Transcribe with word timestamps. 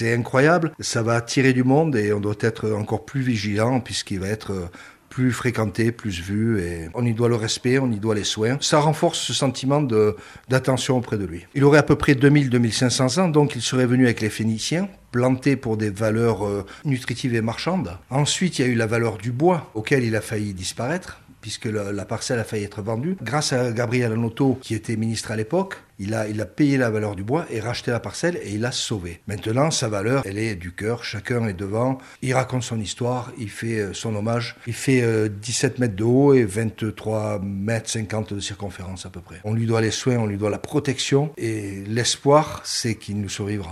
C'est 0.00 0.14
incroyable, 0.14 0.72
ça 0.80 1.02
va 1.02 1.12
attirer 1.12 1.52
du 1.52 1.62
monde 1.62 1.94
et 1.94 2.14
on 2.14 2.20
doit 2.20 2.38
être 2.40 2.70
encore 2.70 3.04
plus 3.04 3.20
vigilant 3.20 3.80
puisqu'il 3.80 4.18
va 4.20 4.28
être 4.28 4.70
plus 5.10 5.30
fréquenté, 5.30 5.92
plus 5.92 6.22
vu, 6.22 6.58
et 6.58 6.88
on 6.94 7.04
y 7.04 7.12
doit 7.12 7.28
le 7.28 7.34
respect, 7.34 7.78
on 7.78 7.92
y 7.92 7.98
doit 7.98 8.14
les 8.14 8.24
soins. 8.24 8.56
Ça 8.62 8.80
renforce 8.80 9.18
ce 9.18 9.34
sentiment 9.34 9.82
d'attention 10.48 10.96
auprès 10.96 11.18
de 11.18 11.26
lui. 11.26 11.46
Il 11.54 11.64
aurait 11.64 11.80
à 11.80 11.82
peu 11.82 11.96
près 11.96 12.14
2000-2500 12.14 13.20
ans, 13.20 13.28
donc 13.28 13.56
il 13.56 13.60
serait 13.60 13.84
venu 13.84 14.06
avec 14.06 14.22
les 14.22 14.30
Phéniciens, 14.30 14.88
planté 15.12 15.56
pour 15.56 15.76
des 15.76 15.90
valeurs 15.90 16.46
euh, 16.46 16.64
nutritives 16.86 17.34
et 17.34 17.42
marchandes. 17.42 17.98
Ensuite, 18.08 18.58
il 18.58 18.62
y 18.62 18.64
a 18.64 18.68
eu 18.68 18.76
la 18.76 18.86
valeur 18.86 19.18
du 19.18 19.32
bois, 19.32 19.70
auquel 19.74 20.02
il 20.02 20.16
a 20.16 20.22
failli 20.22 20.54
disparaître 20.54 21.20
puisque 21.40 21.66
la, 21.66 22.04
parcelle 22.04 22.38
a 22.38 22.44
failli 22.44 22.64
être 22.64 22.82
vendue. 22.82 23.16
Grâce 23.22 23.52
à 23.52 23.72
Gabriel 23.72 24.12
Anoto, 24.12 24.58
qui 24.60 24.74
était 24.74 24.96
ministre 24.96 25.30
à 25.30 25.36
l'époque, 25.36 25.76
il 25.98 26.14
a, 26.14 26.26
il 26.28 26.40
a 26.40 26.46
payé 26.46 26.78
la 26.78 26.88
valeur 26.88 27.14
du 27.14 27.22
bois 27.22 27.44
et 27.50 27.60
racheté 27.60 27.90
la 27.90 28.00
parcelle 28.00 28.40
et 28.42 28.54
il 28.54 28.62
l'a 28.62 28.72
sauvé. 28.72 29.20
Maintenant, 29.26 29.70
sa 29.70 29.88
valeur, 29.88 30.22
elle 30.24 30.38
est 30.38 30.54
du 30.54 30.72
cœur, 30.72 31.04
chacun 31.04 31.46
est 31.46 31.52
devant, 31.52 31.98
il 32.22 32.32
raconte 32.32 32.62
son 32.62 32.80
histoire, 32.80 33.32
il 33.38 33.50
fait 33.50 33.78
euh, 33.78 33.92
son 33.92 34.14
hommage. 34.16 34.56
Il 34.66 34.72
fait 34.72 35.28
17 35.28 35.72
euh, 35.72 35.80
mètres 35.80 35.96
de 35.96 36.04
haut 36.04 36.32
et 36.32 36.44
23 36.44 37.40
mètres 37.42 37.90
50 37.90 38.34
de 38.34 38.40
circonférence 38.40 39.04
à 39.04 39.10
peu 39.10 39.20
près. 39.20 39.40
On 39.44 39.52
lui 39.52 39.66
doit 39.66 39.82
les 39.82 39.90
soins, 39.90 40.16
on 40.16 40.26
lui 40.26 40.38
doit 40.38 40.50
la 40.50 40.58
protection 40.58 41.32
et 41.36 41.82
l'espoir, 41.86 42.62
c'est 42.64 42.94
qu'il 42.94 43.20
nous 43.20 43.28
survivra. 43.28 43.68